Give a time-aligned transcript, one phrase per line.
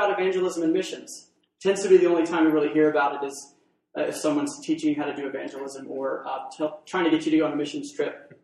[0.00, 1.30] about evangelism and missions.
[1.60, 3.54] Tends to be the only time we really hear about it is
[3.98, 7.32] uh, if someone's teaching how to do evangelism or uh, t- trying to get you
[7.32, 8.40] to go on a missions trip.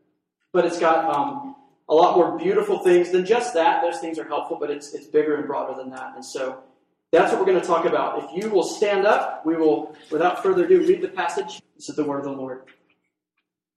[0.52, 1.56] But it's got um,
[1.88, 3.80] a lot more beautiful things than just that.
[3.82, 6.12] Those things are helpful, but it's, it's bigger and broader than that.
[6.14, 6.62] And so
[7.10, 8.24] that's what we're going to talk about.
[8.24, 11.62] If you will stand up, we will, without further ado, read the passage.
[11.76, 12.64] This is the word of the Lord.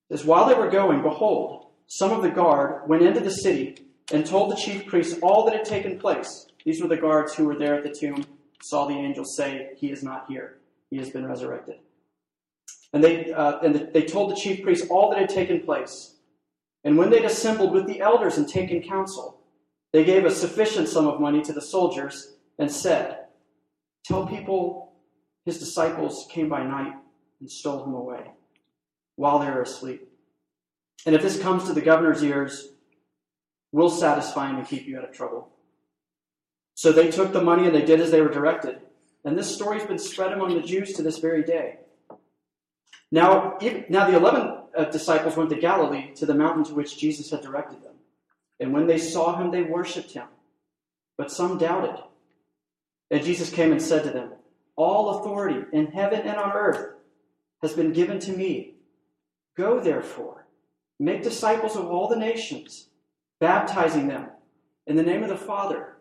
[0.09, 3.77] It says, While they were going, behold, some of the guard went into the city
[4.11, 6.47] and told the chief priests all that had taken place.
[6.69, 8.23] These were the guards who were there at the tomb,
[8.61, 10.59] saw the angel say, He is not here,
[10.91, 11.77] he has been resurrected.
[12.93, 16.17] And they, uh, and they told the chief priests all that had taken place.
[16.83, 19.41] And when they'd assembled with the elders and taken counsel,
[19.93, 23.17] they gave a sufficient sum of money to the soldiers and said,
[24.05, 24.93] Tell people
[25.45, 26.93] his disciples came by night
[27.39, 28.29] and stole him away
[29.15, 30.07] while they were asleep.
[31.07, 32.73] And if this comes to the governor's ears,
[33.71, 35.55] we'll satisfy him and keep you out of trouble.
[36.79, 38.79] So they took the money and they did as they were directed.
[39.25, 41.79] And this story's been spread among the Jews to this very day.
[43.11, 43.57] Now,
[43.89, 47.41] now the eleven uh, disciples went to Galilee, to the mountain to which Jesus had
[47.41, 47.95] directed them.
[48.61, 50.27] And when they saw him, they worshipped him.
[51.17, 52.01] But some doubted.
[53.11, 54.31] And Jesus came and said to them,
[54.77, 56.95] All authority in heaven and on earth
[57.61, 58.75] has been given to me.
[59.57, 60.47] Go, therefore,
[60.97, 62.87] make disciples of all the nations,
[63.41, 64.29] baptizing them
[64.87, 65.97] in the name of the Father,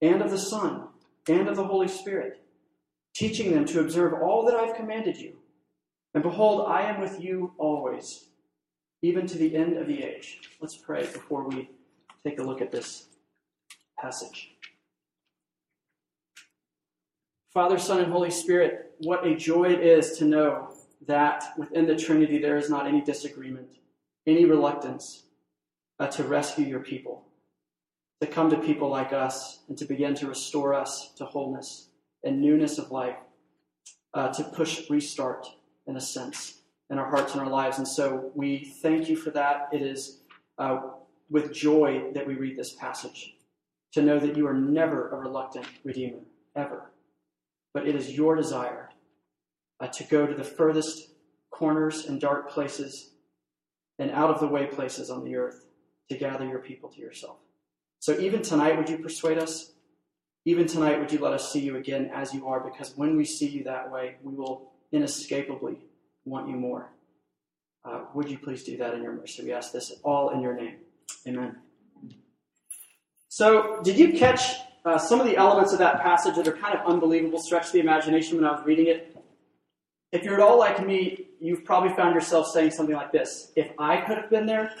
[0.00, 0.88] and of the Son,
[1.28, 2.40] and of the Holy Spirit,
[3.14, 5.36] teaching them to observe all that I've commanded you.
[6.14, 8.28] And behold, I am with you always,
[9.02, 10.40] even to the end of the age.
[10.60, 11.70] Let's pray before we
[12.24, 13.06] take a look at this
[13.98, 14.52] passage.
[17.52, 20.74] Father, Son, and Holy Spirit, what a joy it is to know
[21.06, 23.68] that within the Trinity there is not any disagreement,
[24.26, 25.24] any reluctance
[25.98, 27.24] uh, to rescue your people,
[28.20, 31.88] to come to people like us and to begin to restore us to wholeness
[32.24, 33.16] and newness of life,
[34.14, 35.46] uh, to push restart
[35.86, 36.60] in a sense
[36.90, 37.78] in our hearts and our lives.
[37.78, 39.68] And so we thank you for that.
[39.72, 40.20] It is
[40.58, 40.80] uh,
[41.28, 43.34] with joy that we read this passage
[43.92, 46.20] to know that you are never a reluctant Redeemer,
[46.54, 46.90] ever
[47.76, 48.88] but it is your desire
[49.80, 51.10] uh, to go to the furthest
[51.50, 53.10] corners and dark places
[53.98, 55.66] and out of the way places on the earth
[56.08, 57.36] to gather your people to yourself.
[58.00, 59.72] So even tonight, would you persuade us?
[60.44, 62.60] Even tonight, would you let us see you again as you are?
[62.60, 65.78] Because when we see you that way, we will inescapably
[66.24, 66.92] want you more.
[67.84, 69.44] Uh, would you please do that in your mercy?
[69.44, 70.76] We ask this all in your name.
[71.26, 71.56] Amen.
[73.28, 76.72] So, did you catch uh, some of the elements of that passage that are kind
[76.72, 79.16] of unbelievable, stretch the imagination when I was reading it.
[80.12, 83.72] If you're at all like me, you've probably found yourself saying something like this If
[83.80, 84.72] I could have been there,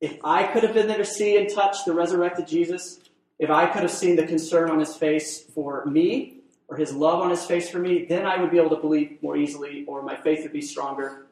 [0.00, 3.00] if I could have been there to see and touch the resurrected Jesus,
[3.38, 6.36] if I could have seen the concern on his face for me,
[6.68, 9.18] or his love on his face for me, then I would be able to believe
[9.22, 11.26] more easily, or my faith would be stronger.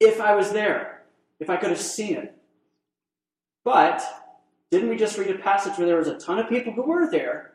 [0.00, 1.02] If I was there,
[1.38, 2.34] if I could have seen it.
[3.64, 4.02] But
[4.70, 7.10] didn't we just read a passage where there was a ton of people who were
[7.10, 7.52] there,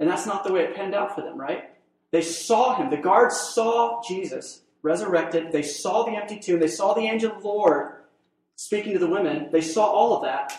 [0.00, 1.70] and that's not the way it panned out for them, right?
[2.10, 2.90] They saw him.
[2.90, 5.52] The guards saw Jesus resurrected.
[5.52, 6.60] They saw the empty tomb.
[6.60, 8.03] They saw the angel of the Lord
[8.56, 9.48] speaking to the women.
[9.52, 10.52] They saw all of that,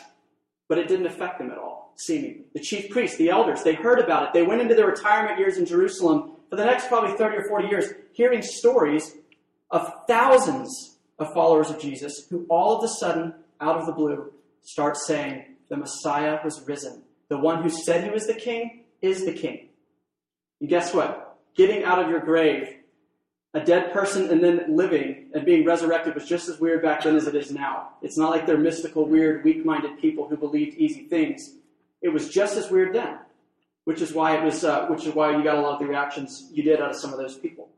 [0.68, 2.46] but it didn't affect them at all, seemingly.
[2.54, 4.34] The chief priests, the elders, they heard about it.
[4.34, 7.68] They went into their retirement years in Jerusalem for the next probably 30 or 40
[7.68, 9.16] years, hearing stories
[9.72, 14.32] of thousands of followers of Jesus who all of a sudden, out of the blue,
[14.64, 17.04] start saying, the Messiah was risen.
[17.30, 19.70] The one who said he was the king is the king.
[20.60, 21.38] And guess what?
[21.56, 22.78] Getting out of your grave,
[23.56, 27.16] a dead person and then living and being resurrected was just as weird back then
[27.16, 27.94] as it is now.
[28.02, 31.52] It's not like they're mystical, weird, weak minded people who believed easy things.
[32.02, 33.18] It was just as weird then,
[33.86, 35.86] which is why it was, uh, which is why you got a lot of the
[35.86, 37.70] reactions you did out of some of those people.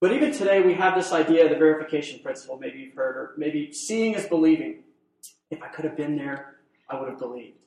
[0.00, 3.34] But even today, we have this idea of the verification principle, maybe you've heard, or
[3.36, 4.84] maybe seeing is believing.
[5.50, 6.58] If I could have been there,
[6.88, 7.58] I would have believed.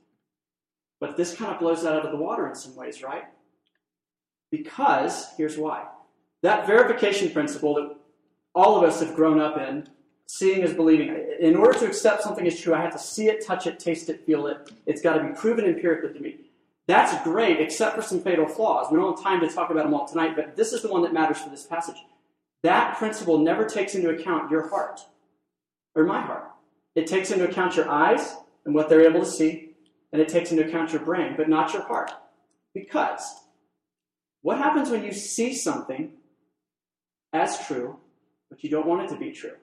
[1.02, 3.26] But this kind of blows that out of the water in some ways, right?
[4.52, 5.86] Because, here's why.
[6.42, 7.96] That verification principle that
[8.56, 9.88] all of us have grown up in,
[10.28, 11.16] seeing is believing.
[11.40, 14.10] In order to accept something as true, I have to see it, touch it, taste
[14.10, 14.72] it, feel it.
[14.86, 16.38] It's got to be proven empirically to me.
[16.88, 18.88] That's great, except for some fatal flaws.
[18.92, 21.04] We don't have time to talk about them all tonight, but this is the one
[21.04, 21.98] that matters for this passage.
[22.64, 25.00] That principle never takes into account your heart,
[25.96, 26.46] or my heart.
[26.96, 29.76] It takes into account your eyes, and what they're able to see,
[30.12, 32.12] and it takes into account your brain, but not your heart.
[32.74, 33.36] Because
[34.42, 36.14] what happens when you see something
[37.34, 37.98] as true,
[38.50, 39.56] but you don't want it to be true?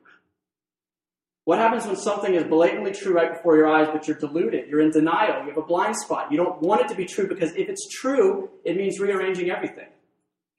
[1.45, 4.69] What happens when something is blatantly true right before your eyes, but you're deluded?
[4.69, 5.43] You're in denial.
[5.43, 6.33] You have a blind spot.
[6.33, 9.87] You don't want it to be true because if it's true, it means rearranging everything.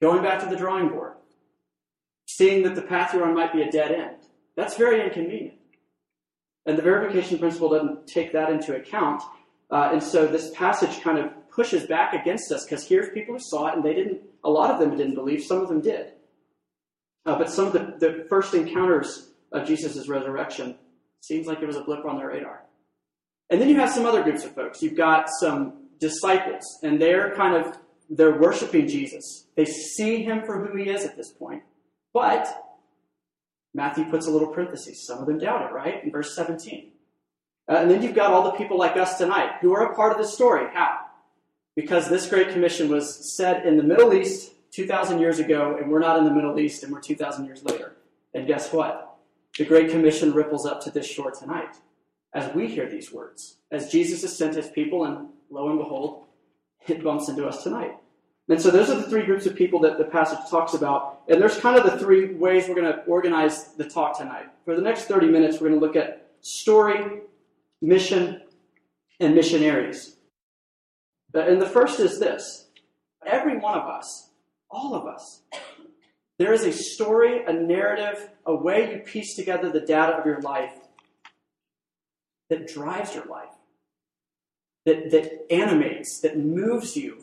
[0.00, 1.12] Going back to the drawing board.
[2.26, 4.16] Seeing that the path you're on might be a dead end.
[4.56, 5.58] That's very inconvenient.
[6.64, 9.22] And the verification principle doesn't take that into account.
[9.70, 13.40] Uh, and so this passage kind of pushes back against us because here's people who
[13.40, 16.12] saw it and they didn't, a lot of them didn't believe, some of them did.
[17.28, 20.74] Uh, but some of the, the first encounters of Jesus' resurrection
[21.20, 22.62] seems like it was a blip on their radar.
[23.50, 24.80] And then you have some other groups of folks.
[24.80, 27.76] You've got some disciples, and they're kind of
[28.08, 29.44] they're worshiping Jesus.
[29.56, 31.62] They see him for who he is at this point.
[32.14, 32.48] But
[33.74, 35.06] Matthew puts a little parenthesis.
[35.06, 36.02] Some of them doubt it, right?
[36.02, 36.92] In verse 17.
[37.68, 40.12] Uh, and then you've got all the people like us tonight who are a part
[40.12, 40.66] of this story.
[40.72, 41.00] How?
[41.76, 45.98] Because this Great Commission was said in the Middle East 2,000 years ago, and we're
[45.98, 47.96] not in the Middle East, and we're 2,000 years later.
[48.34, 49.16] And guess what?
[49.58, 51.76] The Great Commission ripples up to this shore tonight
[52.34, 53.56] as we hear these words.
[53.70, 56.24] As Jesus has sent his people, and lo and behold,
[56.86, 57.96] it bumps into us tonight.
[58.48, 61.20] And so those are the three groups of people that the passage talks about.
[61.28, 64.46] And there's kind of the three ways we're going to organize the talk tonight.
[64.64, 67.20] For the next 30 minutes, we're going to look at story,
[67.82, 68.42] mission,
[69.20, 70.16] and missionaries.
[71.34, 72.68] And the first is this
[73.26, 74.30] every one of us,
[74.70, 75.42] all of us,
[76.38, 80.40] there is a story, a narrative, a way you piece together the data of your
[80.40, 80.74] life
[82.48, 83.54] that drives your life,
[84.86, 87.22] that, that animates, that moves you,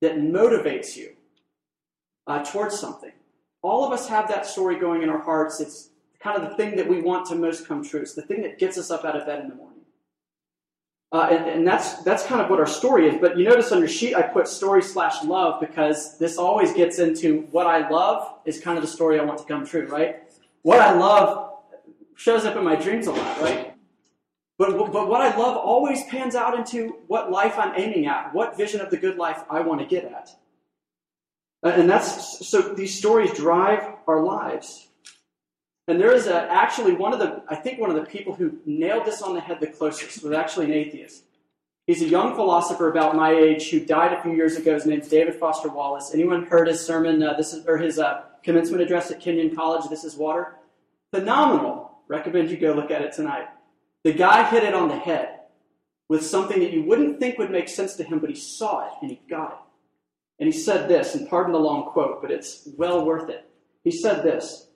[0.00, 1.12] that motivates you
[2.26, 3.12] uh, towards something.
[3.62, 5.60] All of us have that story going in our hearts.
[5.60, 5.90] It's
[6.20, 8.00] kind of the thing that we want to most come true.
[8.00, 9.67] It's the thing that gets us up out of bed in the morning.
[11.10, 13.18] Uh, and, and, that's that's kind of what our story is.
[13.18, 16.98] But you notice on your sheet I put story slash love because this always gets
[16.98, 20.24] into what I love is kind of the story I want to come true, right?
[20.62, 21.60] What I love
[22.14, 23.74] shows up in my dreams a lot, right?
[24.58, 28.56] But, but what I love always pans out into what life I'm aiming at, what
[28.56, 30.30] vision of the good life I want to get at.
[31.62, 34.87] Uh, and that's so these stories drive our lives.
[35.88, 38.58] And there is a, actually one of the, I think one of the people who
[38.66, 41.24] nailed this on the head the closest was actually an atheist.
[41.86, 44.74] He's a young philosopher about my age who died a few years ago.
[44.74, 46.10] His name's David Foster Wallace.
[46.12, 47.22] Anyone heard his sermon?
[47.22, 49.88] Uh, this is or his uh, commencement address at Kenyon College.
[49.88, 50.56] This is water.
[51.10, 52.02] Phenomenal.
[52.06, 53.48] Recommend you go look at it tonight.
[54.04, 55.40] The guy hit it on the head
[56.10, 58.92] with something that you wouldn't think would make sense to him, but he saw it
[59.00, 59.58] and he got it.
[60.38, 63.48] And he said this, and pardon the long quote, but it's well worth it.
[63.82, 64.67] He said this.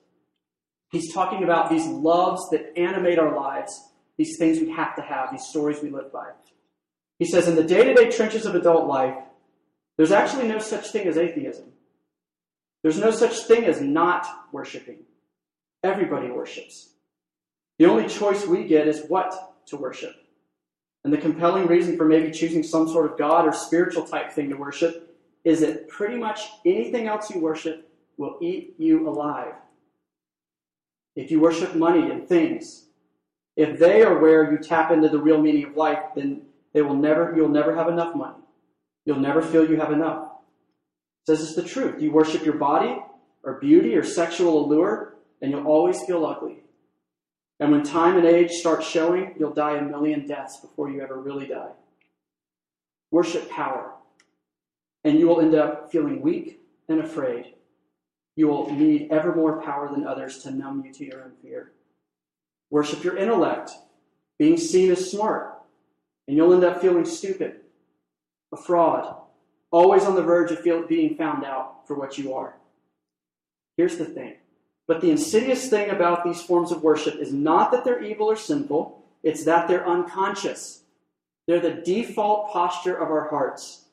[0.93, 5.31] He's talking about these loves that animate our lives, these things we have to have,
[5.31, 6.29] these stories we live by.
[7.17, 9.15] He says, in the day to day trenches of adult life,
[9.97, 11.65] there's actually no such thing as atheism.
[12.83, 14.99] There's no such thing as not worshiping.
[15.83, 16.89] Everybody worships.
[17.79, 20.15] The only choice we get is what to worship.
[21.03, 24.47] And the compelling reason for maybe choosing some sort of God or spiritual type thing
[24.49, 29.55] to worship is that pretty much anything else you worship will eat you alive.
[31.15, 32.87] If you worship money and things,
[33.55, 36.43] if they are where you tap into the real meaning of life, then
[36.73, 38.39] they will never, you'll never have enough money.
[39.05, 40.29] You'll never feel you have enough.
[41.21, 42.01] It says it's the truth.
[42.01, 42.97] You worship your body
[43.43, 46.63] or beauty or sexual allure, and you'll always feel ugly.
[47.59, 51.19] And when time and age start showing, you'll die a million deaths before you ever
[51.19, 51.71] really die.
[53.11, 53.93] Worship power,
[55.03, 57.53] and you will end up feeling weak and afraid.
[58.35, 61.71] You will need ever more power than others to numb you to your own fear.
[62.69, 63.71] Worship your intellect,
[64.39, 65.61] being seen as smart,
[66.27, 67.61] and you'll end up feeling stupid,
[68.51, 69.15] a fraud,
[69.71, 72.55] always on the verge of being found out for what you are.
[73.77, 74.35] Here's the thing
[74.87, 78.35] but the insidious thing about these forms of worship is not that they're evil or
[78.35, 80.81] sinful, it's that they're unconscious.
[81.47, 83.85] They're the default posture of our hearts.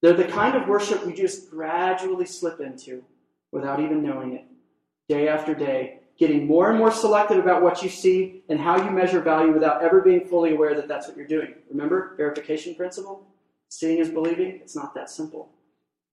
[0.00, 3.04] They're the kind of worship we just gradually slip into
[3.52, 4.44] without even knowing it,
[5.08, 8.90] day after day, getting more and more selective about what you see and how you
[8.90, 11.54] measure value without ever being fully aware that that's what you're doing.
[11.70, 13.26] Remember, verification principle?
[13.68, 14.58] Seeing is believing?
[14.62, 15.50] It's not that simple.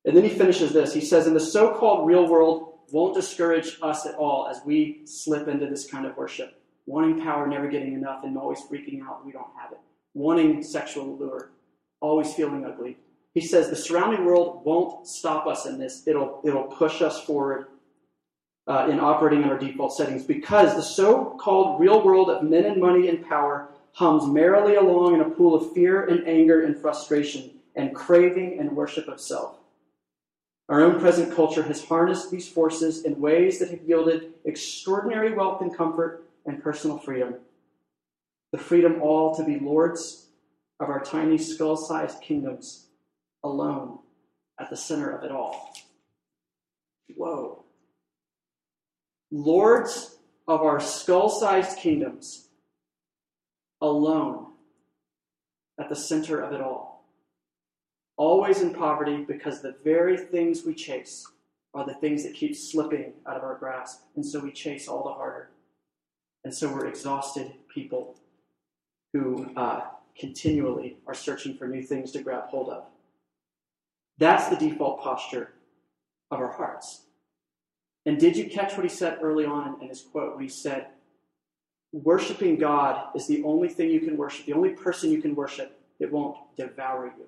[0.05, 0.93] And then he finishes this.
[0.93, 5.01] He says, In the so called real world, won't discourage us at all as we
[5.05, 6.61] slip into this kind of worship.
[6.85, 9.79] Wanting power, never getting enough, and always freaking out we don't have it.
[10.13, 11.49] Wanting sexual allure,
[11.99, 12.97] always feeling ugly.
[13.35, 16.07] He says the surrounding world won't stop us in this.
[16.07, 17.67] It'll, it'll push us forward
[18.65, 22.63] uh, in operating in our default settings because the so called real world of men
[22.65, 26.79] and money and power hums merrily along in a pool of fear and anger and
[26.79, 29.57] frustration and craving and worship of self.
[30.69, 35.61] Our own present culture has harnessed these forces in ways that have yielded extraordinary wealth
[35.61, 37.35] and comfort and personal freedom.
[38.53, 40.27] The freedom all to be lords
[40.79, 42.84] of our tiny skull sized kingdoms
[43.45, 43.99] alone
[44.59, 45.73] at the center of it all.
[47.15, 47.63] Whoa.
[49.31, 52.47] Lords of our skull sized kingdoms
[53.81, 54.47] alone
[55.79, 57.05] at the center of it all.
[58.17, 61.27] Always in poverty because the very things we chase
[61.73, 64.03] are the things that keep slipping out of our grasp.
[64.15, 65.49] And so we chase all the harder.
[66.45, 68.15] And so we're exhausted people
[69.11, 69.81] who uh,
[70.17, 72.85] continually are searching for new things to grab hold of.
[74.17, 75.53] That's the default posture
[76.31, 77.01] of our hearts.
[78.05, 80.87] And did you catch what he said early on in his quote when he said,
[81.91, 85.79] Worshiping God is the only thing you can worship, the only person you can worship
[85.99, 87.25] that won't devour you.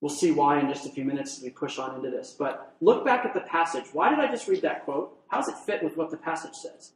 [0.00, 2.34] We'll see why in just a few minutes as we push on into this.
[2.36, 3.84] But look back at the passage.
[3.92, 5.16] Why did I just read that quote?
[5.28, 6.92] How does it fit with what the passage says?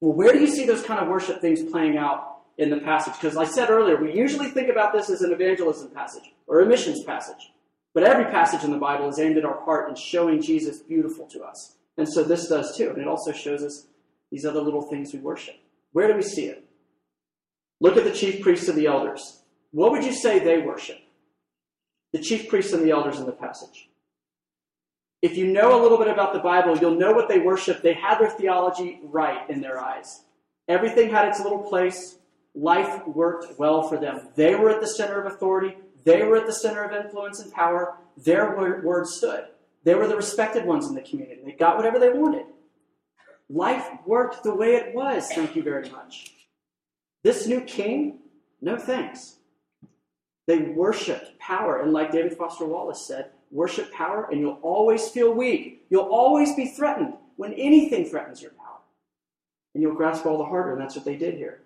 [0.00, 2.31] Well, where do you see those kind of worship things playing out
[2.62, 3.14] in the passage?
[3.14, 6.66] Because I said earlier, we usually think about this as an evangelism passage or a
[6.66, 7.50] missions passage.
[7.94, 11.26] But every passage in the Bible is aimed at our heart and showing Jesus beautiful
[11.26, 11.74] to us.
[11.98, 12.90] And so this does too.
[12.90, 13.86] And it also shows us
[14.30, 15.56] these other little things we worship.
[15.92, 16.64] Where do we see it?
[17.80, 19.42] Look at the chief priests and the elders.
[19.72, 20.98] What would you say they worship?
[22.12, 23.88] The chief priests and the elders in the passage.
[25.20, 27.82] If you know a little bit about the Bible, you'll know what they worship.
[27.82, 30.22] They had their theology right in their eyes.
[30.68, 32.18] Everything had its little place.
[32.54, 34.28] Life worked well for them.
[34.34, 35.76] They were at the center of authority.
[36.04, 37.96] They were at the center of influence and power.
[38.16, 39.46] Their word stood.
[39.84, 41.40] They were the respected ones in the community.
[41.44, 42.46] They got whatever they wanted.
[43.48, 46.32] Life worked the way it was, thank you very much.
[47.22, 48.20] This new king,
[48.60, 49.36] no thanks.
[50.46, 51.82] They worshiped power.
[51.82, 55.86] And like David Foster Wallace said, worship power and you'll always feel weak.
[55.90, 58.80] You'll always be threatened when anything threatens your power.
[59.74, 61.62] And you'll grasp all the harder, and that's what they did here.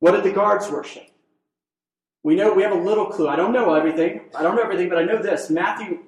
[0.00, 1.08] What did the guards worship?
[2.22, 3.28] We know we have a little clue.
[3.28, 4.22] I don't know everything.
[4.34, 5.48] I don't know everything, but I know this.
[5.48, 6.00] Matthew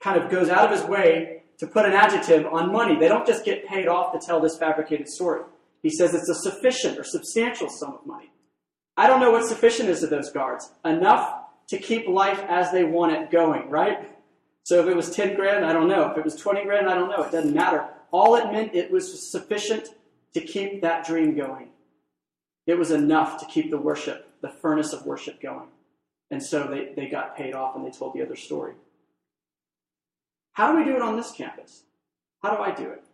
[0.00, 2.98] kind of goes out of his way to put an adjective on money.
[2.98, 5.42] They don't just get paid off to tell this fabricated story.
[5.82, 8.30] He says it's a sufficient or substantial sum of money.
[8.96, 10.70] I don't know what sufficient is to those guards.
[10.84, 11.34] Enough
[11.68, 14.08] to keep life as they want it going, right?
[14.62, 16.10] So if it was 10 grand, I don't know.
[16.10, 17.22] If it was 20 grand, I don't know.
[17.22, 17.88] It doesn't matter.
[18.10, 19.88] All it meant, it was sufficient
[20.34, 21.70] to keep that dream going.
[22.66, 25.68] It was enough to keep the worship, the furnace of worship going.
[26.30, 28.74] And so they, they got paid off and they told the other story.
[30.52, 31.82] How do we do it on this campus?
[32.42, 33.04] How do I do it?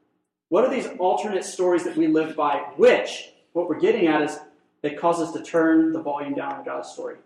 [0.49, 4.39] What are these alternate stories that we live by, which, what we're getting at is,
[4.83, 7.17] they cause us to turn the volume down on God's story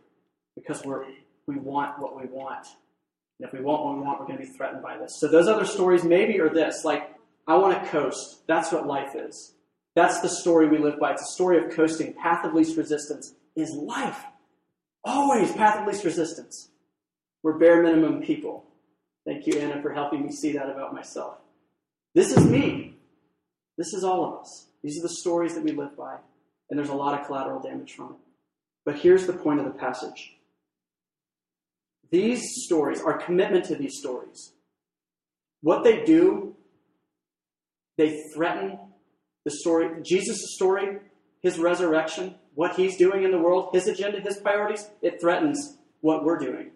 [0.55, 1.05] because we're,
[1.47, 2.67] we want what we want.
[3.39, 5.19] And if we want what we want, we're going to be threatened by this.
[5.19, 7.15] So those other stories maybe are this, like,
[7.47, 8.47] I want to coast.
[8.47, 9.53] That's what life is.
[9.97, 11.13] That's the story we live by.
[11.13, 12.13] It's a story of coasting.
[12.13, 14.23] Path of least resistance is life.
[15.03, 16.69] Always path of least resistance.
[17.43, 18.65] We're bare minimum people.
[19.25, 21.39] Thank you, Anna, for helping me see that about myself.
[22.15, 22.99] This is me.
[23.79, 24.67] This is all of us.
[24.83, 26.17] These are the stories that we live by,
[26.69, 28.19] and there's a lot of collateral damage from it.
[28.85, 30.35] But here's the point of the passage
[32.11, 34.53] these stories, our commitment to these stories,
[35.63, 36.55] what they do,
[37.99, 38.79] they threaten
[39.47, 40.99] the story, Jesus' story,
[41.41, 46.25] his resurrection, what he's doing in the world, his agenda, his priorities, it threatens what
[46.25, 46.73] we're doing.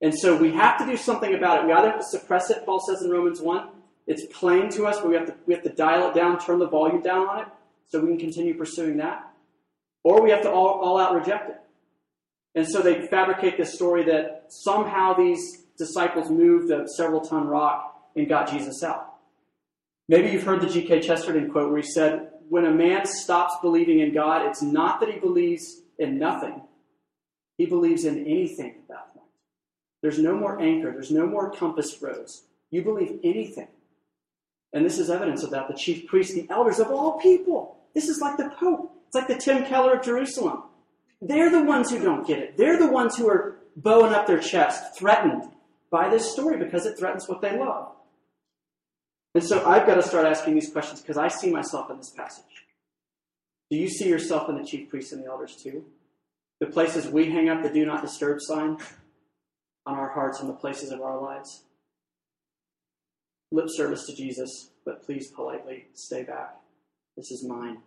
[0.00, 1.66] And so we have to do something about it.
[1.66, 3.68] We either have to suppress it, Paul says in Romans 1.
[4.06, 6.60] It's plain to us, but we have to, we have to dial it down, turn
[6.60, 7.48] the volume down on it,
[7.88, 9.30] so we can continue pursuing that.
[10.02, 11.60] Or we have to all, all out reject it.
[12.54, 18.08] And so they fabricate this story that somehow these disciples moved a several ton rock
[18.16, 19.11] and got Jesus out.
[20.12, 21.00] Maybe you've heard the G.K.
[21.00, 25.08] Chesterton quote where he said, When a man stops believing in God, it's not that
[25.08, 26.60] he believes in nothing,
[27.56, 29.30] he believes in anything at that point.
[30.02, 32.42] There's no more anchor, there's no more compass rose.
[32.70, 33.68] You believe anything.
[34.74, 35.68] And this is evidence of that.
[35.68, 37.78] The chief priests, the elders of all people.
[37.94, 38.94] This is like the Pope.
[39.06, 40.64] It's like the Tim Keller of Jerusalem.
[41.22, 42.58] They're the ones who don't get it.
[42.58, 45.44] They're the ones who are bowing up their chest, threatened
[45.90, 47.92] by this story because it threatens what they love.
[49.34, 52.10] And so I've got to start asking these questions because I see myself in this
[52.10, 52.44] passage.
[53.70, 55.84] Do you see yourself in the chief priests and the elders too?
[56.60, 58.76] The places we hang up the do not disturb sign
[59.86, 61.64] on our hearts and the places of our lives?
[63.50, 66.56] Lip service to Jesus, but please politely stay back.
[67.16, 67.78] This is mine.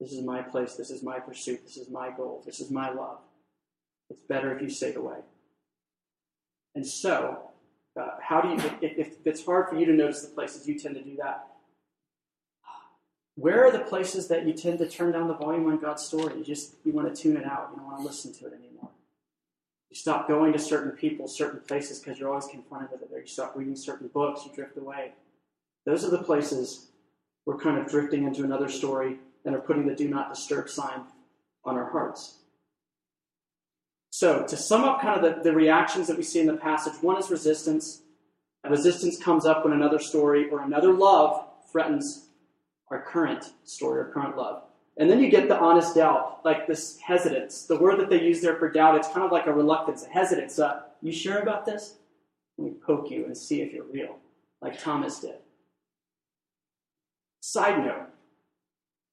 [0.00, 0.74] This is my place.
[0.74, 1.60] This is my pursuit.
[1.64, 2.42] This is my goal.
[2.44, 3.18] This is my love.
[4.10, 5.18] It's better if you stay away.
[6.74, 7.50] And so,
[7.96, 10.78] uh, how do you, if, if it's hard for you to notice the places you
[10.78, 11.46] tend to do that,
[13.36, 16.38] where are the places that you tend to turn down the volume on God's story?
[16.38, 17.68] You just you want to tune it out.
[17.70, 18.90] You don't want to listen to it anymore.
[19.90, 23.10] You stop going to certain people, certain places because you're always confronted with it.
[23.10, 25.12] There, you stop reading certain books, you drift away.
[25.84, 26.88] Those are the places
[27.44, 31.02] we're kind of drifting into another story and are putting the do not disturb sign
[31.64, 32.38] on our hearts.
[34.16, 36.94] So, to sum up kind of the, the reactions that we see in the passage,
[37.02, 38.00] one is resistance.
[38.64, 42.24] And resistance comes up when another story or another love threatens
[42.90, 44.62] our current story or current love.
[44.96, 47.64] And then you get the honest doubt, like this hesitance.
[47.64, 50.08] The word that they use there for doubt, it's kind of like a reluctance, a
[50.08, 50.58] hesitance.
[50.58, 51.96] Uh, you sure about this?
[52.56, 54.16] Let me poke you and see if you're real,
[54.62, 55.34] like Thomas did.
[57.40, 58.06] Side note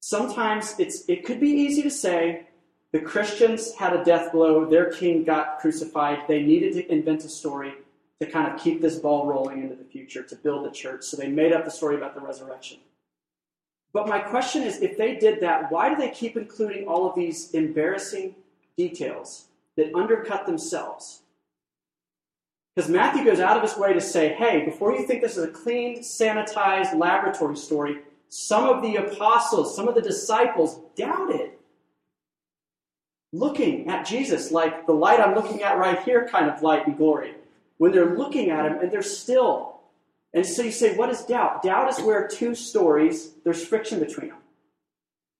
[0.00, 2.46] sometimes it's, it could be easy to say
[2.94, 7.28] the Christians had a death blow, their king got crucified, they needed to invent a
[7.28, 7.72] story
[8.20, 11.02] to kind of keep this ball rolling into the future, to build the church.
[11.02, 12.78] So they made up the story about the resurrection.
[13.92, 17.16] But my question is if they did that, why do they keep including all of
[17.16, 18.36] these embarrassing
[18.76, 21.22] details that undercut themselves?
[22.76, 25.42] Because Matthew goes out of his way to say, hey, before you think this is
[25.42, 31.50] a clean, sanitized laboratory story, some of the apostles, some of the disciples doubted.
[33.34, 36.96] Looking at Jesus like the light I'm looking at right here kind of light and
[36.96, 37.34] glory.
[37.78, 39.74] When they're looking at him and they're still
[40.34, 41.62] and so you say, what is doubt?
[41.62, 44.38] Doubt is where two stories, there's friction between them.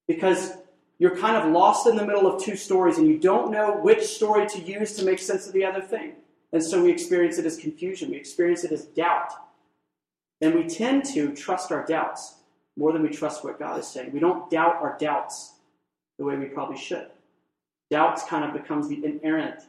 [0.07, 0.53] Because
[0.99, 4.05] you're kind of lost in the middle of two stories and you don't know which
[4.05, 6.13] story to use to make sense of the other thing.
[6.53, 9.33] And so we experience it as confusion, we experience it as doubt.
[10.41, 12.37] And we tend to trust our doubts
[12.77, 14.13] more than we trust what God is saying.
[14.13, 15.55] We don't doubt our doubts
[16.19, 17.09] the way we probably should.
[17.91, 19.63] Doubts kind of becomes the inerrant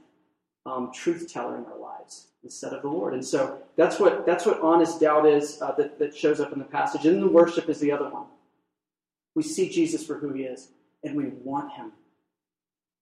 [0.66, 3.14] um, truth teller in our lives instead of the Lord.
[3.14, 6.60] And so that's what that's what honest doubt is uh, that, that shows up in
[6.60, 7.06] the passage.
[7.06, 8.26] And then the worship is the other one.
[9.36, 10.70] We see Jesus for who he is,
[11.04, 11.92] and we want him.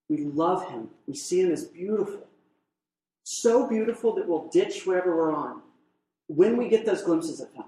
[0.09, 0.89] We love him.
[1.07, 2.27] We see him as beautiful.
[3.23, 5.61] So beautiful that we'll ditch wherever we're on
[6.27, 7.65] when we get those glimpses of him.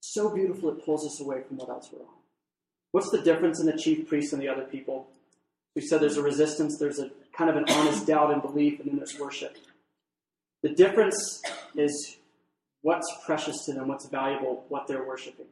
[0.00, 2.14] So beautiful it pulls us away from what else we're on.
[2.90, 5.08] What's the difference in the chief priests and the other people?
[5.74, 8.90] We said there's a resistance, there's a kind of an honest doubt and belief, and
[8.90, 9.56] then there's worship.
[10.62, 11.42] The difference
[11.74, 12.18] is
[12.82, 15.46] what's precious to them, what's valuable, what they're worshiping.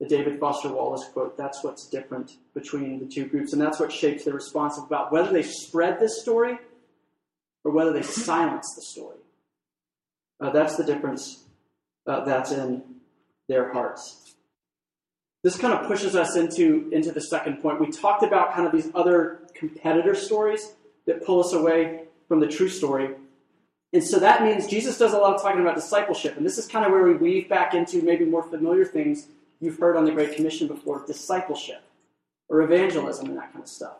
[0.00, 3.92] The David Foster Wallace quote, that's what's different between the two groups, and that's what
[3.92, 6.58] shapes their response about whether they spread this story
[7.64, 9.18] or whether they silence the story.
[10.40, 11.44] Uh, that's the difference
[12.06, 12.82] uh, that's in
[13.48, 14.29] their hearts.
[15.42, 17.80] This kind of pushes us into, into the second point.
[17.80, 20.74] We talked about kind of these other competitor stories
[21.06, 23.14] that pull us away from the true story.
[23.92, 26.36] And so that means Jesus does a lot of talking about discipleship.
[26.36, 29.26] And this is kind of where we weave back into maybe more familiar things
[29.60, 31.82] you've heard on the Great Commission before discipleship
[32.48, 33.96] or evangelism and that kind of stuff.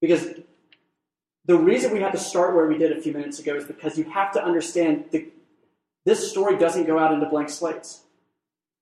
[0.00, 0.26] Because
[1.46, 3.96] the reason we have to start where we did a few minutes ago is because
[3.96, 5.28] you have to understand the,
[6.04, 8.03] this story doesn't go out into blank slates.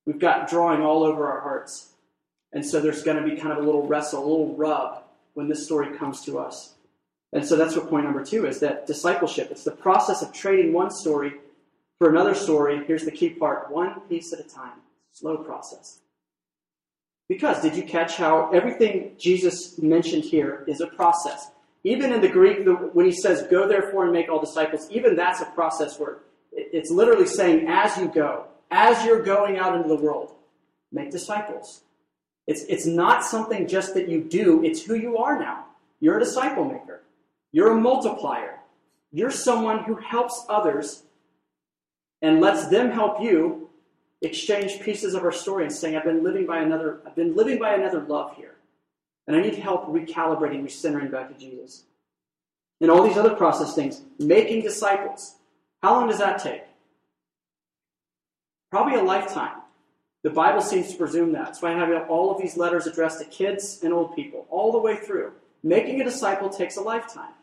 [0.07, 1.93] We've got drawing all over our hearts.
[2.53, 5.49] And so there's going to be kind of a little wrestle, a little rub when
[5.49, 6.75] this story comes to us.
[7.33, 9.49] And so that's what point number two is that discipleship.
[9.51, 11.33] It's the process of trading one story
[11.99, 12.85] for another story.
[12.87, 14.81] Here's the key part one piece at a time.
[15.13, 16.01] Slow process.
[17.29, 21.51] Because did you catch how everything Jesus mentioned here is a process?
[21.85, 25.41] Even in the Greek, when he says, go therefore and make all disciples, even that's
[25.41, 26.21] a process word.
[26.53, 30.35] It's literally saying, as you go, as you're going out into the world,
[30.91, 31.83] make disciples.
[32.47, 35.67] It's, it's not something just that you do, it's who you are now.
[36.01, 37.03] You're a disciple maker.
[37.53, 38.59] You're a multiplier.
[39.13, 41.05] You're someone who helps others
[42.23, 43.69] and lets them help you
[44.23, 47.59] exchange pieces of our story and saying, I've been living by another, I've been living
[47.59, 48.55] by another love here.
[49.27, 51.85] And I need help recalibrating, recentering back to Jesus.
[52.81, 55.37] And all these other process things, making disciples.
[55.83, 56.63] How long does that take?
[58.73, 59.61] Probably a lifetime.
[60.23, 61.57] The Bible seems to presume that.
[61.57, 64.79] So I have all of these letters addressed to kids and old people, all the
[64.79, 65.33] way through.
[65.63, 67.35] Making a disciple takes a lifetime.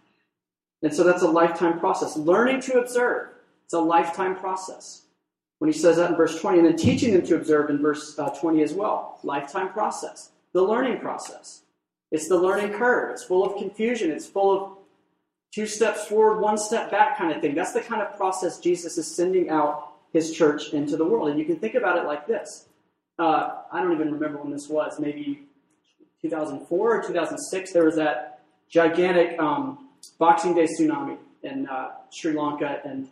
[0.82, 2.18] And so that's a lifetime process.
[2.18, 3.30] Learning to observe,
[3.64, 5.04] it's a lifetime process.
[5.60, 8.18] When he says that in verse 20, and then teaching them to observe in verse
[8.18, 9.20] uh, 20 as well.
[9.22, 10.32] Lifetime process.
[10.54, 11.62] The learning process.
[12.12, 13.12] It's the learning curve.
[13.12, 14.10] It's full of confusion.
[14.10, 14.78] It's full of
[15.54, 17.54] two steps forward, one step back kind of thing.
[17.54, 21.30] That's the kind of process Jesus is sending out his church into the world.
[21.30, 22.66] And you can think about it like this.
[23.18, 25.42] Uh, I don't even remember when this was, maybe
[26.22, 27.74] 2004 or 2006.
[27.74, 33.08] There was that gigantic um, Boxing Day tsunami in uh, Sri Lanka and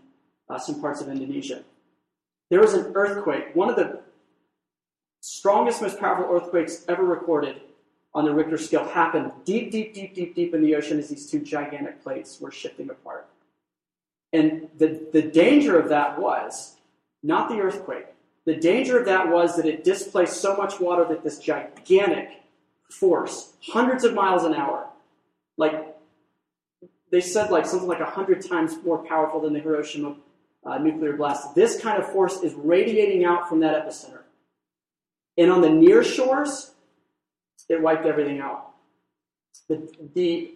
[0.50, 1.64] uh, some parts of Indonesia.
[2.50, 3.54] There was an earthquake.
[3.54, 4.00] One of the
[5.22, 7.62] strongest, most powerful earthquakes ever recorded
[8.14, 11.30] on the Richter scale happened deep, deep, deep, deep, deep in the ocean as these
[11.30, 13.28] two gigantic plates were shifting apart.
[14.34, 16.77] And the, the danger of that was
[17.28, 18.06] not the earthquake.
[18.46, 22.30] The danger of that was that it displaced so much water that this gigantic
[22.90, 24.88] force, hundreds of miles an hour,
[25.58, 25.96] like
[27.12, 30.16] they said, like something like hundred times more powerful than the Hiroshima
[30.66, 31.54] uh, nuclear blast.
[31.54, 34.22] This kind of force is radiating out from that epicenter.
[35.38, 36.72] And on the near shores,
[37.68, 38.72] it wiped everything out.
[39.68, 40.54] The, the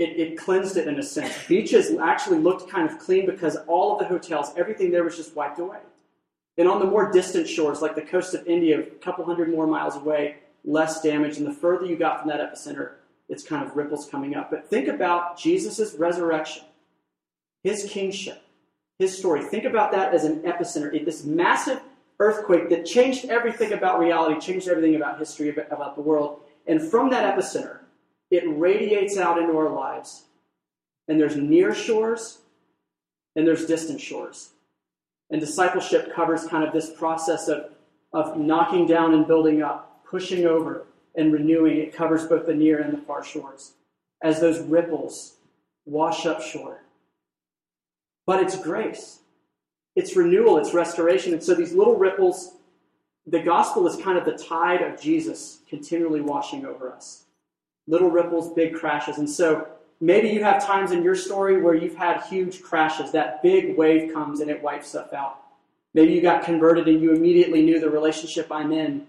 [0.00, 1.46] it, it cleansed it in a sense.
[1.46, 5.36] Beaches actually looked kind of clean because all of the hotels, everything there was just
[5.36, 5.78] wiped away.
[6.56, 9.66] And on the more distant shores, like the coast of India, a couple hundred more
[9.66, 11.36] miles away, less damage.
[11.36, 12.92] And the further you got from that epicenter,
[13.28, 14.50] it's kind of ripples coming up.
[14.50, 16.64] But think about Jesus' resurrection,
[17.62, 18.42] his kingship,
[18.98, 19.44] his story.
[19.44, 21.80] Think about that as an epicenter, this massive
[22.18, 26.40] earthquake that changed everything about reality, changed everything about history, about the world.
[26.66, 27.79] And from that epicenter,
[28.30, 30.24] it radiates out into our lives.
[31.08, 32.38] And there's near shores
[33.36, 34.50] and there's distant shores.
[35.30, 37.72] And discipleship covers kind of this process of,
[38.12, 41.78] of knocking down and building up, pushing over and renewing.
[41.78, 43.72] It covers both the near and the far shores
[44.22, 45.36] as those ripples
[45.86, 46.82] wash up shore.
[48.26, 49.20] But it's grace
[49.96, 51.32] it's renewal, it's restoration.
[51.32, 52.54] And so these little ripples,
[53.26, 57.24] the gospel is kind of the tide of Jesus continually washing over us.
[57.90, 59.18] Little ripples, big crashes.
[59.18, 59.66] And so
[60.00, 63.10] maybe you have times in your story where you've had huge crashes.
[63.10, 65.38] That big wave comes and it wipes stuff out.
[65.92, 69.08] Maybe you got converted and you immediately knew the relationship I'm in.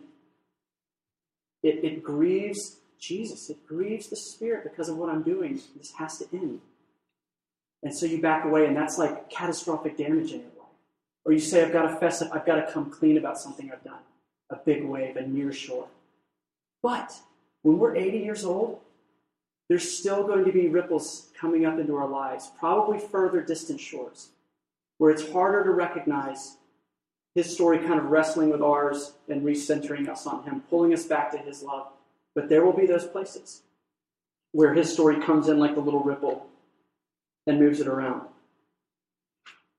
[1.62, 3.52] It, it grieves Jesus.
[3.52, 5.62] It grieves the Spirit because of what I'm doing.
[5.78, 6.62] This has to end.
[7.84, 10.70] And so you back away, and that's like catastrophic damage in your life.
[11.24, 13.72] Or you say, I've got to fess up, I've got to come clean about something
[13.72, 14.02] I've done.
[14.50, 15.88] A big wave, a near shore.
[16.82, 17.12] But
[17.64, 18.80] when we're 80 years old,
[19.70, 24.30] there's still going to be ripples coming up into our lives, probably further distant shores,
[24.98, 26.58] where it's harder to recognize
[27.36, 31.32] his story kind of wrestling with ours and recentering us on him, pulling us back
[31.32, 31.88] to his love.
[32.36, 33.62] But there will be those places
[34.52, 36.48] where his story comes in like the little ripple
[37.48, 38.28] and moves it around.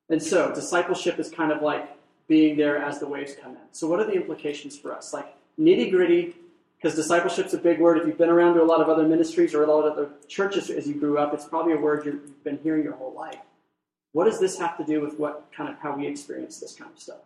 [0.09, 1.89] And so discipleship is kind of like
[2.29, 3.59] being there as the waves come in.
[3.73, 5.13] So what are the implications for us?
[5.13, 6.35] Like nitty gritty,
[6.83, 7.99] because discipleship's a big word.
[7.99, 10.11] If you've been around to a lot of other ministries or a lot of other
[10.27, 13.39] churches as you grew up, it's probably a word you've been hearing your whole life.
[14.13, 16.91] What does this have to do with what kind of how we experience this kind
[16.93, 17.21] of stuff?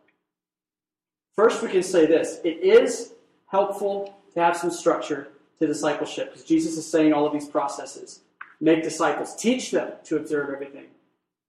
[1.34, 3.12] First, we can say this: it is
[3.46, 8.20] helpful to have some structure to discipleship, because Jesus is saying all of these processes.
[8.60, 10.86] Make disciples, teach them to observe everything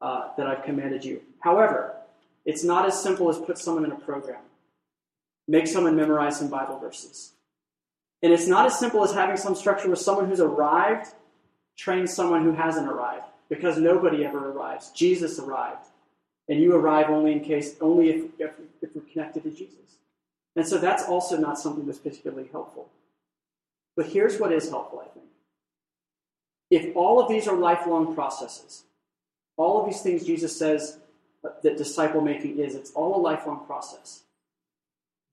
[0.02, 1.22] uh, that I've commanded you.
[1.39, 1.96] However,
[2.46, 4.41] it's not as simple as put someone in a program,
[5.48, 7.34] make someone memorize some Bible verses.
[8.23, 11.08] And it's not as simple as having some structure where someone who's arrived
[11.77, 14.91] trains someone who hasn't arrived, because nobody ever arrives.
[14.91, 15.86] Jesus arrived.
[16.49, 18.51] And you arrive only in case, only if, if,
[18.82, 19.97] if we're connected to Jesus.
[20.56, 22.89] And so that's also not something that's particularly helpful.
[23.95, 25.25] But here's what is helpful, I think.
[26.69, 28.84] If all of these are lifelong processes,
[29.56, 30.97] all of these things Jesus says
[31.63, 34.21] that disciple making is, it's all a lifelong process.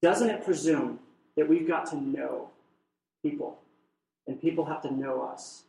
[0.03, 0.99] Doesn't it presume
[1.37, 2.51] that we've got to know
[3.25, 3.59] people
[4.29, 5.65] and people have to know us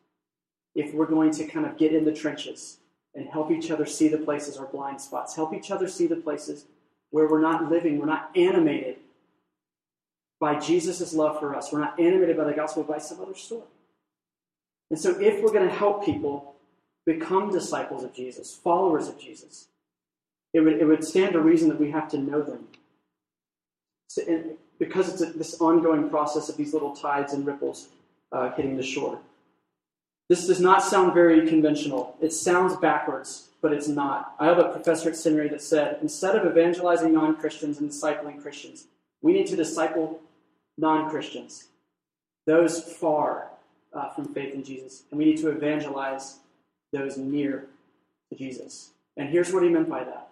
[0.76, 2.78] if we're going to kind of get in the trenches
[3.16, 6.18] and help each other see the places our blind spots, help each other see the
[6.18, 6.66] places
[7.12, 8.98] where we're not living, we're not animated
[10.40, 13.64] by Jesus' love for us, we're not animated by the gospel, by some other story.
[14.92, 16.56] And so, if we're going to help people
[17.06, 19.68] become disciples of Jesus, followers of Jesus.
[20.54, 22.68] It would, it would stand to reason that we have to know them.
[24.08, 24.24] So,
[24.80, 27.90] because it's a, this ongoing process of these little tides and ripples
[28.32, 29.20] uh, hitting the shore.
[30.28, 32.16] This does not sound very conventional.
[32.22, 34.36] It sounds backwards, but it's not.
[34.40, 38.42] I have a professor at seminary that said instead of evangelizing non Christians and discipling
[38.42, 38.86] Christians,
[39.22, 40.20] we need to disciple
[40.78, 41.68] non Christians,
[42.48, 43.50] those far
[43.94, 45.04] uh, from faith in Jesus.
[45.10, 46.38] And we need to evangelize
[46.92, 47.66] those near
[48.30, 48.92] to Jesus.
[49.18, 50.30] And here's what he meant by that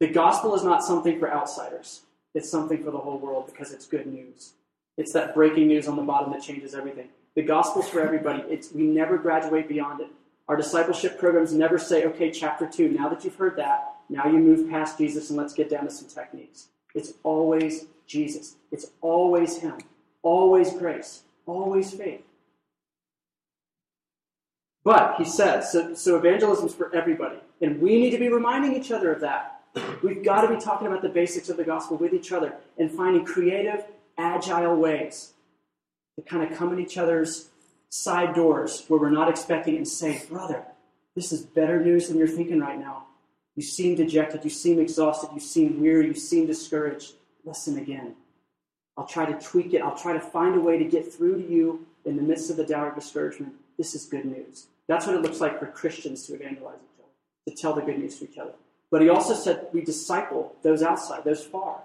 [0.00, 2.02] the gospel is not something for outsiders,
[2.34, 4.52] it's something for the whole world because it's good news.
[4.96, 7.08] It's that breaking news on the bottom that changes everything.
[7.34, 8.42] The gospel's for everybody.
[8.48, 10.08] It's, we never graduate beyond it.
[10.48, 14.38] Our discipleship programs never say, okay, chapter two, now that you've heard that, now you
[14.38, 16.68] move past Jesus and let's get down to some techniques.
[16.94, 18.56] It's always Jesus.
[18.72, 19.78] It's always Him.
[20.22, 21.22] Always grace.
[21.46, 22.22] Always faith.
[24.84, 27.36] But he says, so, so evangelism is for everybody.
[27.60, 29.57] And we need to be reminding each other of that.
[30.02, 32.90] We've got to be talking about the basics of the gospel with each other and
[32.90, 33.84] finding creative,
[34.16, 35.32] agile ways
[36.16, 37.48] to kind of come in each other's
[37.90, 40.64] side doors where we're not expecting and say, Brother,
[41.14, 43.04] this is better news than you're thinking right now.
[43.56, 47.14] You seem dejected, you seem exhausted, you seem weary, you seem discouraged.
[47.44, 48.14] Listen again.
[48.96, 49.82] I'll try to tweak it.
[49.82, 52.56] I'll try to find a way to get through to you in the midst of
[52.56, 53.54] the doubt or discouragement.
[53.76, 54.66] This is good news.
[54.88, 57.10] That's what it looks like for Christians to evangelize each other,
[57.48, 58.54] to tell the good news to each other.
[58.90, 61.80] But he also said we disciple those outside, those far.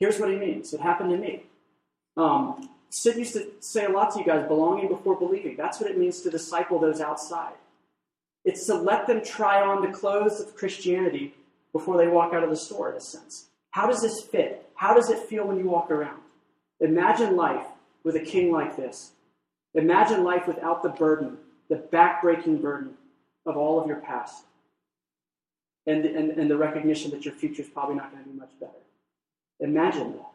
[0.00, 0.74] Here's what he means.
[0.74, 1.44] It happened to me.
[2.16, 5.56] Um, Sid used to say a lot to you guys belonging before believing.
[5.56, 7.54] That's what it means to disciple those outside.
[8.44, 11.34] It's to let them try on the clothes of Christianity
[11.72, 13.46] before they walk out of the store, in a sense.
[13.70, 14.68] How does this fit?
[14.74, 16.20] How does it feel when you walk around?
[16.80, 17.66] Imagine life
[18.04, 19.12] with a king like this.
[19.74, 21.36] Imagine life without the burden,
[21.68, 22.94] the backbreaking burden
[23.44, 24.45] of all of your past
[25.86, 28.50] and, and, and the recognition that your future is probably not going to be much
[28.60, 28.72] better.
[29.60, 30.26] Imagine that.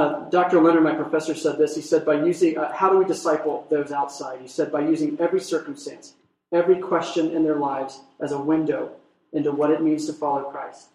[0.00, 0.60] Uh, Dr.
[0.60, 1.74] Leonard, my professor, said this.
[1.74, 4.40] He said, by using, uh, how do we disciple those outside?
[4.42, 6.14] He said, by using every circumstance,
[6.52, 8.92] every question in their lives as a window
[9.32, 10.88] into what it means to follow Christ.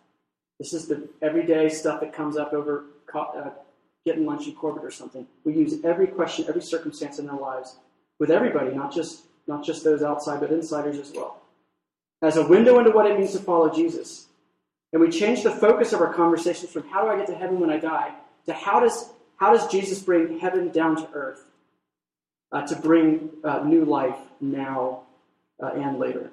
[0.60, 3.50] This is the everyday stuff that comes up over uh,
[4.06, 5.26] getting lunch in Corbett or something.
[5.45, 7.78] We use every question, every circumstance in their lives
[8.19, 11.40] with everybody, not just, not just those outside, but insiders as well
[12.22, 14.28] as a window into what it means to follow Jesus.
[14.94, 17.60] And we change the focus of our conversations from how do I get to heaven
[17.60, 18.14] when I die
[18.46, 21.46] to how does, how does Jesus bring heaven down to earth
[22.52, 25.04] uh, to bring uh, new life now
[25.62, 26.30] uh, and later.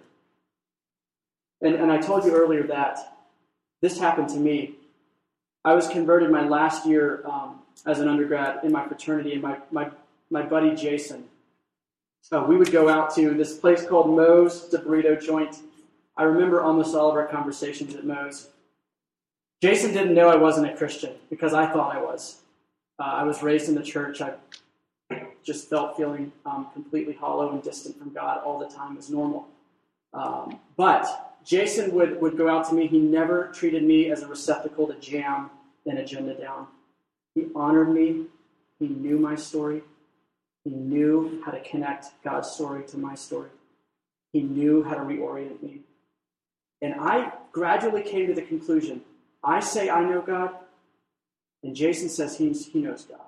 [1.60, 2.98] And, and I told you earlier that
[3.80, 4.74] this happened to me.
[5.64, 9.58] I was converted my last year um, as an undergrad in my fraternity, and my,
[9.70, 9.90] my,
[10.30, 11.24] my buddy Jason.
[12.30, 15.58] Uh, we would go out to this place called Moe's, the burrito joint
[16.18, 18.48] I remember almost all of our conversations at Moe's.
[19.62, 22.42] Jason didn't know I wasn't a Christian because I thought I was.
[22.98, 24.20] Uh, I was raised in the church.
[24.20, 24.34] I
[25.44, 29.46] just felt feeling um, completely hollow and distant from God all the time as normal.
[30.12, 32.88] Um, but Jason would, would go out to me.
[32.88, 35.50] He never treated me as a receptacle to jam
[35.86, 36.66] an agenda down.
[37.34, 38.26] He honored me.
[38.80, 39.82] He knew my story.
[40.64, 43.50] He knew how to connect God's story to my story.
[44.32, 45.80] He knew how to reorient me.
[46.80, 49.02] And I gradually came to the conclusion
[49.42, 50.50] I say I know God,
[51.62, 53.20] and Jason says he, he knows God.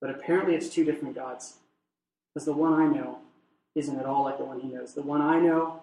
[0.00, 1.54] But apparently it's two different gods.
[2.32, 3.18] Because the one I know
[3.74, 4.94] isn't at all like the one he knows.
[4.94, 5.82] The one I know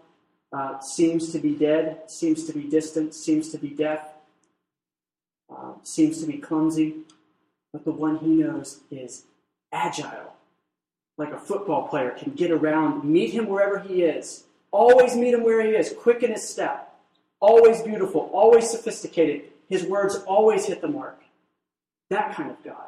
[0.53, 4.01] uh, seems to be dead, seems to be distant, seems to be deaf,
[5.49, 6.95] uh, seems to be clumsy.
[7.71, 9.23] But the one he knows is
[9.71, 10.33] agile,
[11.17, 15.43] like a football player, can get around, meet him wherever he is, Always meet him
[15.43, 16.87] where he is, quick in his step.
[17.39, 19.51] Always beautiful, always sophisticated.
[19.67, 21.21] His words always hit the mark.
[22.09, 22.87] That kind of God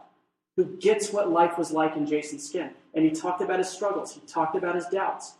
[0.56, 2.72] who gets what life was like in Jason's skin.
[2.94, 5.34] And he talked about his struggles, he talked about his doubts,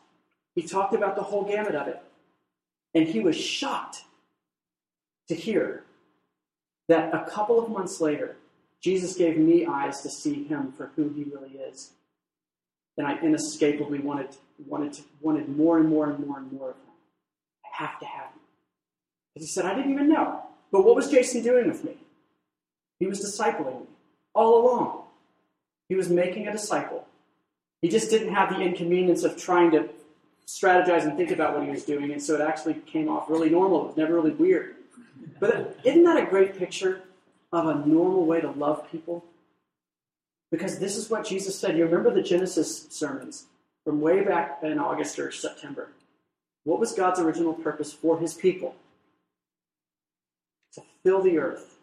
[0.56, 2.02] he talked about the whole gamut of it.
[2.96, 4.04] And he was shocked
[5.28, 5.84] to hear
[6.88, 8.38] that a couple of months later,
[8.82, 11.92] Jesus gave me eyes to see him for who he really is.
[12.98, 14.30] And I inescapably wanted
[14.68, 16.94] wanted to, wanted more and more and more and more of him.
[17.66, 18.40] I have to have him.
[19.34, 20.42] Because he said, I didn't even know.
[20.72, 21.98] But what was Jason doing with me?
[23.00, 23.88] He was discipling me
[24.34, 25.04] all along.
[25.90, 27.06] He was making a disciple.
[27.82, 29.90] He just didn't have the inconvenience of trying to
[30.48, 33.50] strategize and think about what he was doing, and so it actually came off really
[33.50, 33.84] normal.
[33.84, 34.76] It was never really weird.
[35.40, 37.02] But isn't that a great picture
[37.52, 39.24] of a normal way to love people?
[40.52, 41.78] Because this is what Jesus said.
[41.78, 43.46] You remember the Genesis sermons
[43.84, 45.90] from way back in August or September.
[46.64, 48.76] What was God's original purpose for his people?
[50.74, 51.78] To fill the earth,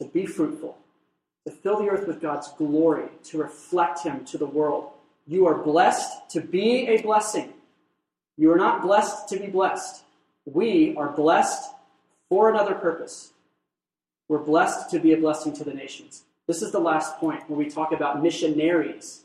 [0.00, 0.76] to be fruitful,
[1.46, 4.90] to fill the earth with God's glory, to reflect him to the world.
[5.26, 7.52] You are blessed to be a blessing.
[8.36, 10.02] You are not blessed to be blessed.
[10.44, 11.70] We are blessed
[12.28, 13.32] for another purpose.
[14.28, 16.24] We're blessed to be a blessing to the nations.
[16.48, 19.22] This is the last point where we talk about missionaries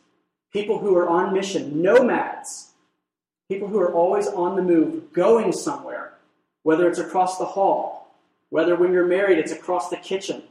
[0.54, 2.72] people who are on mission, nomads,
[3.50, 6.14] people who are always on the move, going somewhere,
[6.64, 8.16] whether it's across the hall,
[8.50, 10.44] whether when you're married it's across the kitchen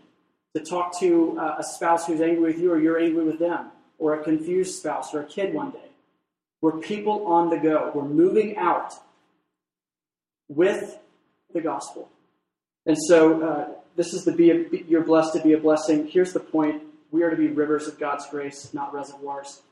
[0.55, 3.67] to talk to uh, a spouse who's angry with you or you're angry with them,
[3.99, 5.79] or a confused spouse or a kid one day.
[6.63, 7.91] We're people on the go.
[7.95, 8.95] We're moving out
[10.49, 10.99] with
[11.53, 12.09] the gospel.
[12.87, 16.07] And so uh, this is the be a, you're blessed to be a blessing.
[16.07, 16.83] Here's the point.
[17.11, 19.63] We are to be rivers of God's grace, not reservoirs.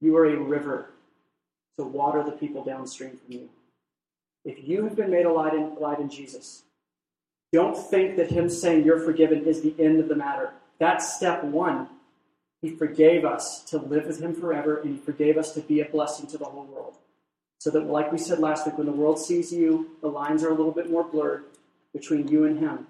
[0.00, 0.90] You are a river
[1.78, 3.48] to water the people downstream from you.
[4.44, 6.62] If you have been made alive in, alive in Jesus,
[7.52, 10.52] don't think that Him saying you're forgiven is the end of the matter.
[10.78, 11.88] That's step one.
[12.62, 15.86] He forgave us to live with Him forever, and He forgave us to be a
[15.86, 16.94] blessing to the whole world.
[17.58, 20.48] So that, like we said last week, when the world sees you, the lines are
[20.48, 21.44] a little bit more blurred
[21.92, 22.86] between you and Him.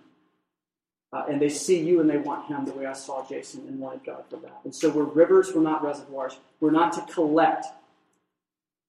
[1.12, 3.81] Uh, and they see you and they want Him the way I saw Jason and
[3.81, 4.61] wanted God for that.
[4.64, 6.38] And so we're rivers, we're not reservoirs.
[6.61, 7.66] We're not to collect.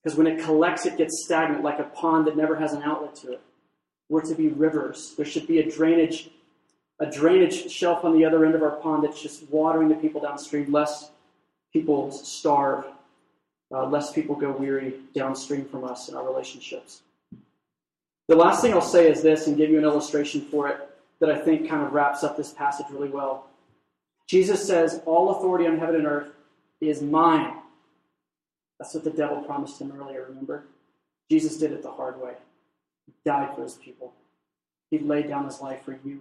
[0.03, 3.15] Because when it collects, it gets stagnant, like a pond that never has an outlet
[3.17, 3.41] to it.
[4.09, 5.13] We're to be rivers.
[5.15, 6.29] There should be a drainage,
[6.99, 10.21] a drainage shelf on the other end of our pond that's just watering the people
[10.21, 11.11] downstream, lest
[11.73, 12.85] people starve,
[13.71, 17.01] uh, lest people go weary downstream from us in our relationships.
[18.27, 20.90] The last thing I'll say is this, and give you an illustration for it
[21.21, 23.47] that I think kind of wraps up this passage really well.
[24.27, 26.29] Jesus says, All authority on heaven and earth
[26.81, 27.53] is mine.
[28.79, 30.65] That's what the devil promised him earlier, remember?
[31.29, 32.33] Jesus did it the hard way.
[33.05, 34.13] He died for his people,
[34.89, 36.19] he laid down his life for you.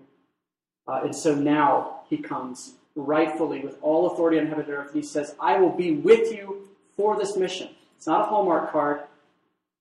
[0.87, 4.97] Uh, and so now he comes rightfully with all authority on heaven and earth, and
[4.97, 7.71] he says, I will be with you for this mission.
[7.97, 9.03] It's not a Hallmark card.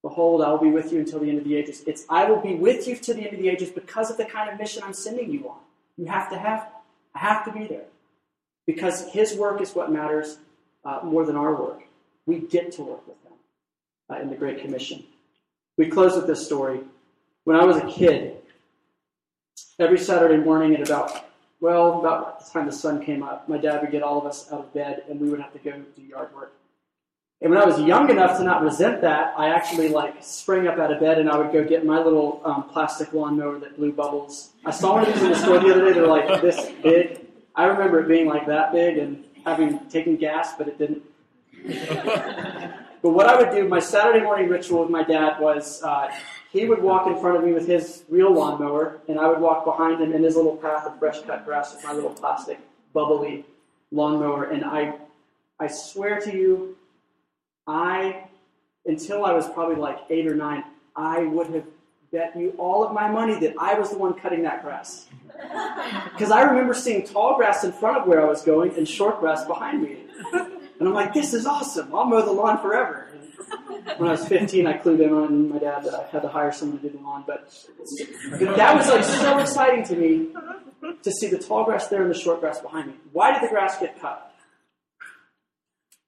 [0.01, 1.83] Behold, I will be with you until the end of the ages.
[1.85, 4.25] It's I will be with you to the end of the ages because of the
[4.25, 5.57] kind of mission I'm sending you on.
[5.97, 6.69] You have to have,
[7.13, 7.83] I have to be there.
[8.65, 10.37] Because his work is what matters
[10.85, 11.81] uh, more than our work.
[12.25, 13.33] We get to work with him
[14.09, 15.03] uh, in the Great Commission.
[15.77, 16.81] We close with this story.
[17.43, 18.37] When I was a kid,
[19.79, 23.81] every Saturday morning at about, well, about the time the sun came up, my dad
[23.81, 26.01] would get all of us out of bed and we would have to go do
[26.01, 26.53] yard work.
[27.41, 30.77] And when I was young enough to not resent that, I actually like sprang up
[30.77, 33.93] out of bed and I would go get my little um, plastic lawnmower that blew
[33.93, 34.49] bubbles.
[34.65, 35.93] I saw one of these in the store the other day.
[35.93, 37.25] They're like this big.
[37.55, 41.03] I remember it being like that big and having taken gas, but it didn't.
[43.01, 46.09] but what I would do, my Saturday morning ritual with my dad was uh,
[46.51, 49.63] he would walk in front of me with his real lawnmower, and I would walk
[49.63, 52.59] behind him in his little path of fresh cut grass with my little plastic
[52.93, 53.45] bubbly
[53.91, 54.45] lawnmower.
[54.45, 54.95] And I,
[55.59, 56.75] I swear to you,
[57.69, 58.25] I,
[58.85, 60.63] until I was probably like eight or nine,
[60.95, 61.65] I would have
[62.11, 65.07] bet you all of my money that I was the one cutting that grass.
[66.11, 69.21] Because I remember seeing tall grass in front of where I was going and short
[69.21, 69.99] grass behind me.
[70.33, 71.95] And I'm like, this is awesome.
[71.95, 73.07] I'll mow the lawn forever.
[73.13, 76.27] And when I was 15, I clued in on my dad that I had to
[76.27, 77.23] hire someone to do the lawn.
[77.25, 77.53] But,
[78.31, 80.27] but that was like so exciting to me
[81.03, 82.93] to see the tall grass there and the short grass behind me.
[83.13, 84.28] Why did the grass get cut?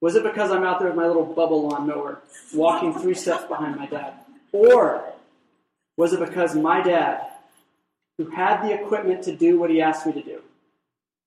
[0.01, 2.21] Was it because I'm out there with my little bubble lawn mower,
[2.53, 4.15] walking three steps behind my dad?
[4.51, 5.05] Or
[5.95, 7.27] was it because my dad,
[8.17, 10.41] who had the equipment to do what he asked me to do,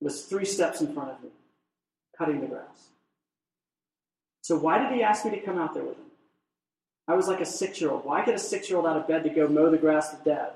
[0.00, 1.30] was three steps in front of me,
[2.18, 2.88] cutting the grass?
[4.42, 6.04] So why did he ask me to come out there with him?
[7.06, 8.04] I was like a six year old.
[8.04, 10.24] Why get a six year old out of bed to go mow the grass with
[10.24, 10.52] dad?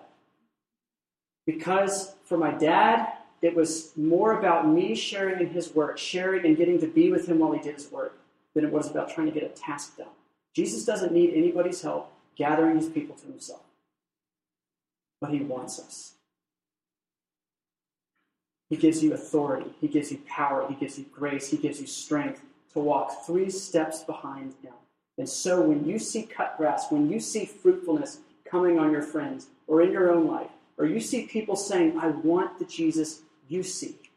[1.46, 6.56] Because for my dad, it was more about me sharing in his work, sharing and
[6.56, 8.18] getting to be with him while he did his work,
[8.54, 10.08] than it was about trying to get a task done.
[10.54, 13.62] Jesus doesn't need anybody's help gathering his people to himself,
[15.20, 16.14] but he wants us.
[18.70, 21.86] He gives you authority, he gives you power, he gives you grace, he gives you
[21.86, 24.74] strength to walk three steps behind him.
[25.16, 29.46] And so when you see cut grass, when you see fruitfulness coming on your friends
[29.66, 33.62] or in your own life, or you see people saying, I want the Jesus you
[33.62, 34.10] seek.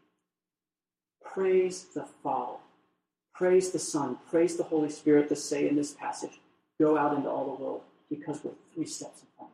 [1.24, 2.58] Praise the Father.
[3.34, 4.18] Praise the Son.
[4.30, 6.40] Praise the Holy Spirit to say in this passage,
[6.80, 9.54] go out into all the world because we're three steps in front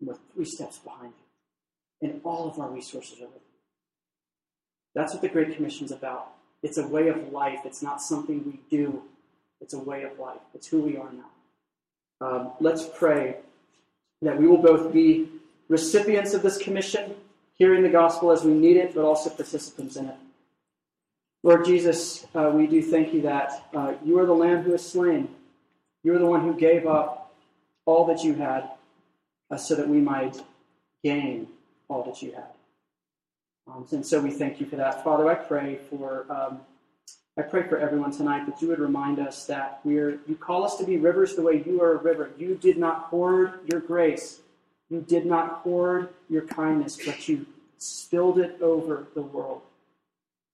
[0.00, 2.08] and we're three steps behind you.
[2.08, 3.58] And all of our resources are with you.
[4.94, 6.32] That's what the Great Commission is about.
[6.62, 7.60] It's a way of life.
[7.64, 9.02] It's not something we do.
[9.60, 10.40] It's a way of life.
[10.54, 12.26] It's who we are now.
[12.26, 13.36] Um, let's pray
[14.22, 15.28] that we will both be
[15.68, 17.14] recipients of this commission
[17.54, 20.16] hearing the gospel as we need it, but also participants in it.
[21.42, 24.84] Lord Jesus, uh, we do thank you that uh, you are the Lamb who is
[24.84, 25.28] slain.
[26.04, 27.34] You are the one who gave up
[27.84, 28.70] all that you had
[29.50, 30.40] uh, so that we might
[31.02, 31.48] gain
[31.88, 32.44] all that you had.
[33.66, 35.04] Um, and so we thank you for that.
[35.04, 36.60] Father, I pray for um,
[37.38, 40.76] I pray for everyone tonight that you would remind us that we're you call us
[40.76, 42.30] to be rivers the way you are a river.
[42.36, 44.40] You did not hoard your grace.
[44.92, 47.46] You did not hoard your kindness, but you
[47.78, 49.62] spilled it over the world.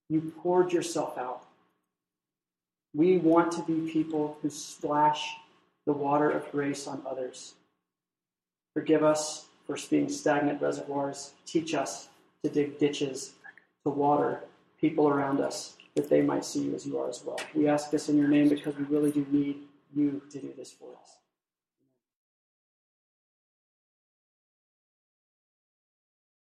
[0.08, 1.42] You poured yourself out.
[2.94, 5.34] We want to be people who splash
[5.86, 7.54] the water of grace on others.
[8.74, 11.32] Forgive us for being stagnant reservoirs.
[11.44, 12.08] Teach us
[12.44, 13.32] to dig ditches
[13.82, 14.44] to water
[14.80, 17.40] people around us that they might see you as you are as well.
[17.56, 20.70] We ask this in your name because we really do need you to do this
[20.70, 21.18] for us.